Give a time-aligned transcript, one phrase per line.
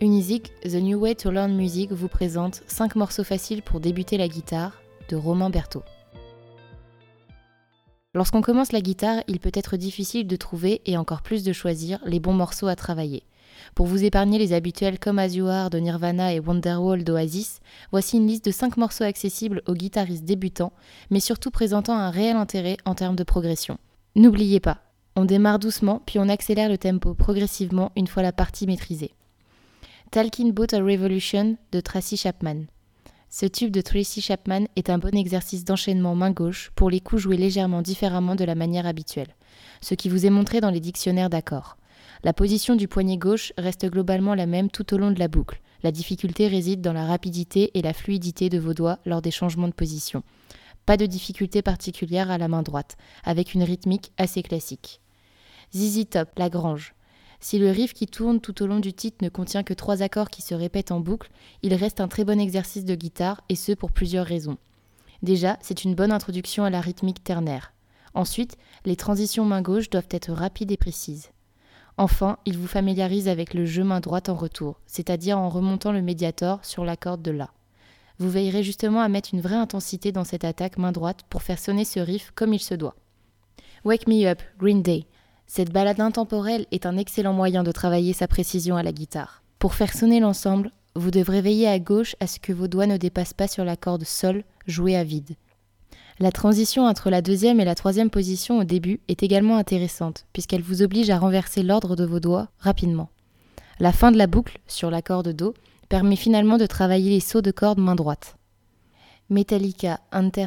[0.00, 4.28] Unizik, The New Way to Learn Music vous présente 5 morceaux faciles pour débuter la
[4.28, 5.82] guitare de Romain Berthaud.
[8.14, 11.98] Lorsqu'on commence la guitare, il peut être difficile de trouver et encore plus de choisir
[12.06, 13.24] les bons morceaux à travailler.
[13.74, 17.58] Pour vous épargner les habituels comme As You Are de Nirvana et Wonderwall d'Oasis,
[17.90, 20.72] voici une liste de 5 morceaux accessibles aux guitaristes débutants,
[21.10, 23.78] mais surtout présentant un réel intérêt en termes de progression.
[24.14, 24.78] N'oubliez pas,
[25.16, 29.12] on démarre doucement puis on accélère le tempo progressivement une fois la partie maîtrisée.
[30.10, 32.64] Talking Boat a Revolution de Tracy Chapman.
[33.28, 37.20] Ce tube de Tracy Chapman est un bon exercice d'enchaînement main gauche pour les coups
[37.20, 39.36] joués légèrement différemment de la manière habituelle,
[39.82, 41.76] ce qui vous est montré dans les dictionnaires d'accords.
[42.24, 45.60] La position du poignet gauche reste globalement la même tout au long de la boucle.
[45.82, 49.68] La difficulté réside dans la rapidité et la fluidité de vos doigts lors des changements
[49.68, 50.22] de position.
[50.86, 55.02] Pas de difficulté particulière à la main droite, avec une rythmique assez classique.
[55.76, 56.94] ZZ Top, Lagrange.
[57.40, 60.30] Si le riff qui tourne tout au long du titre ne contient que trois accords
[60.30, 61.30] qui se répètent en boucle,
[61.62, 64.58] il reste un très bon exercice de guitare, et ce pour plusieurs raisons.
[65.22, 67.72] Déjà, c'est une bonne introduction à la rythmique ternaire.
[68.14, 71.30] Ensuite, les transitions main gauche doivent être rapides et précises.
[71.96, 76.02] Enfin, il vous familiarise avec le jeu main droite en retour, c'est-à-dire en remontant le
[76.02, 77.50] médiator sur la corde de La.
[78.18, 81.58] Vous veillerez justement à mettre une vraie intensité dans cette attaque main droite pour faire
[81.58, 82.96] sonner ce riff comme il se doit.
[83.84, 85.06] Wake Me Up, Green Day.
[85.50, 89.42] Cette balade intemporelle est un excellent moyen de travailler sa précision à la guitare.
[89.58, 92.98] Pour faire sonner l'ensemble, vous devrez veiller à gauche à ce que vos doigts ne
[92.98, 95.36] dépassent pas sur la corde Sol jouée à vide.
[96.20, 100.62] La transition entre la deuxième et la troisième position au début est également intéressante, puisqu'elle
[100.62, 103.08] vous oblige à renverser l'ordre de vos doigts rapidement.
[103.80, 105.54] La fin de la boucle, sur la corde Do,
[105.88, 108.36] permet finalement de travailler les sauts de corde main droite.
[109.30, 110.46] Metallica, Enter.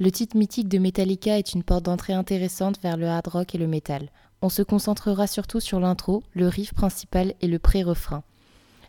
[0.00, 3.58] Le titre mythique de Metallica est une porte d'entrée intéressante vers le hard rock et
[3.58, 4.08] le metal.
[4.42, 8.24] On se concentrera surtout sur l'intro, le riff principal et le pré-refrain.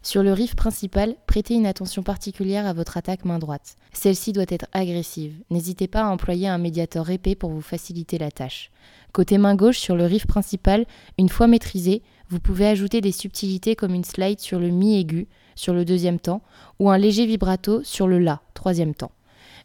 [0.01, 3.75] Sur le riff principal, prêtez une attention particulière à votre attaque main droite.
[3.93, 5.35] Celle-ci doit être agressive.
[5.51, 8.71] N'hésitez pas à employer un médiator épais pour vous faciliter la tâche.
[9.13, 10.87] Côté main gauche, sur le riff principal,
[11.19, 15.27] une fois maîtrisé, vous pouvez ajouter des subtilités comme une slide sur le mi aigu,
[15.55, 16.41] sur le deuxième temps,
[16.79, 19.11] ou un léger vibrato sur le la, troisième temps.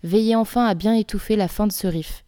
[0.03, 2.25] Veillez enfin à bien étouffer la fin de ce riff.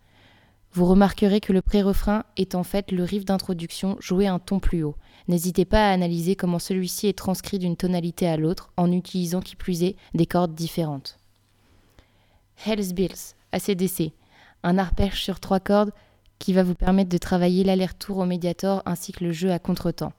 [0.74, 4.82] Vous remarquerez que le pré-refrain est en fait le riff d'introduction joué un ton plus
[4.82, 4.96] haut.
[5.28, 9.54] N'hésitez pas à analyser comment celui-ci est transcrit d'une tonalité à l'autre en utilisant qui
[9.54, 11.18] plus est des cordes différentes.
[12.66, 14.12] Hells Bills, ACDC,
[14.62, 15.92] un arpège sur trois cordes
[16.38, 20.12] qui va vous permettre de travailler l'aller-retour au médiator ainsi que le jeu à contretemps.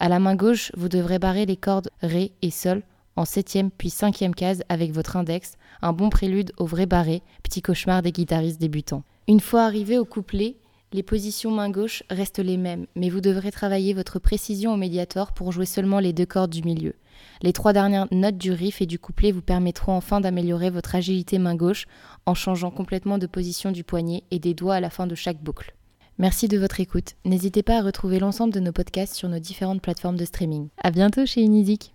[0.00, 2.82] À la main gauche, vous devrez barrer les cordes Ré et Sol
[3.16, 7.62] en septième puis cinquième case avec votre index, un bon prélude au vrai barré, petit
[7.62, 9.02] cauchemar des guitaristes débutants.
[9.28, 10.56] Une fois arrivé au couplet,
[10.92, 15.32] les positions main gauche restent les mêmes, mais vous devrez travailler votre précision au médiator
[15.32, 16.94] pour jouer seulement les deux cordes du milieu.
[17.42, 21.38] Les trois dernières notes du riff et du couplet vous permettront enfin d'améliorer votre agilité
[21.38, 21.86] main gauche
[22.26, 25.42] en changeant complètement de position du poignet et des doigts à la fin de chaque
[25.42, 25.74] boucle.
[26.18, 27.14] Merci de votre écoute.
[27.24, 30.68] N'hésitez pas à retrouver l'ensemble de nos podcasts sur nos différentes plateformes de streaming.
[30.80, 31.82] À bientôt chez Unizik.